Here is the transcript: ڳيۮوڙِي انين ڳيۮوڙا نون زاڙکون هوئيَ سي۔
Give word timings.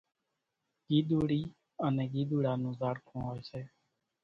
ڳيۮوڙِي 0.85 1.41
انين 1.85 2.07
ڳيۮوڙا 2.13 2.53
نون 2.61 2.73
زاڙکون 2.79 3.19
هوئيَ 3.27 3.43
سي۔ 3.49 3.61